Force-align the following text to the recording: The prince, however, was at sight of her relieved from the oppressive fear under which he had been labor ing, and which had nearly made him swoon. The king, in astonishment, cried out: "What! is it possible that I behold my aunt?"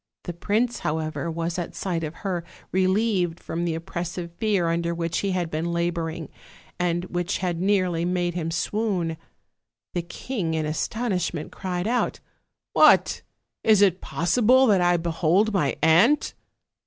The 0.23 0.33
prince, 0.33 0.79
however, 0.79 1.29
was 1.29 1.59
at 1.59 1.75
sight 1.75 2.03
of 2.03 2.15
her 2.25 2.43
relieved 2.71 3.39
from 3.39 3.65
the 3.65 3.75
oppressive 3.75 4.31
fear 4.37 4.67
under 4.67 4.95
which 4.95 5.19
he 5.19 5.29
had 5.29 5.51
been 5.51 5.71
labor 5.71 6.09
ing, 6.09 6.29
and 6.79 7.05
which 7.05 7.37
had 7.37 7.61
nearly 7.61 8.03
made 8.03 8.33
him 8.33 8.49
swoon. 8.49 9.15
The 9.93 10.01
king, 10.01 10.55
in 10.55 10.65
astonishment, 10.65 11.51
cried 11.51 11.85
out: 11.87 12.19
"What! 12.73 13.21
is 13.63 13.83
it 13.83 14.01
possible 14.01 14.65
that 14.65 14.81
I 14.81 14.97
behold 14.97 15.53
my 15.53 15.75
aunt?" 15.83 16.33